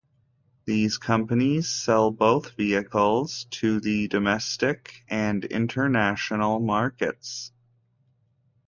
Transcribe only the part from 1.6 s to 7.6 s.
sell both vehicles to the domestic and international markets.